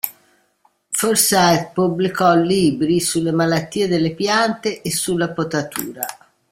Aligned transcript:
Forsyth 0.89 1.73
pubblicò 1.73 2.33
libri 2.33 2.99
sulle 2.99 3.31
malattie 3.31 3.87
delle 3.87 4.15
piante 4.15 4.81
e 4.81 4.89
sulla 4.91 5.29
potatura. 5.29 6.03